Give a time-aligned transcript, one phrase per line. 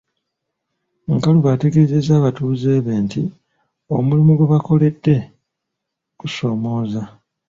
[1.15, 3.21] Nkalubo ategeezezza abatuuze be nti
[3.95, 5.15] omulimu gwe boolekedde
[6.19, 7.01] gusoomooza.